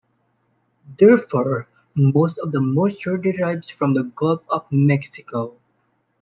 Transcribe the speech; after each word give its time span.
Therefore, 0.97 1.67
most 1.93 2.39
of 2.39 2.51
the 2.51 2.59
moisture 2.59 3.17
derives 3.19 3.69
from 3.69 3.93
the 3.93 4.01
Gulf 4.05 4.41
of 4.49 4.65
Mexico. 4.71 5.59